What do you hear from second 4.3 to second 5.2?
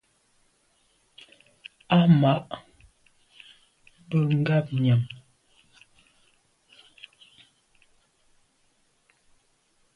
ngabnyàm.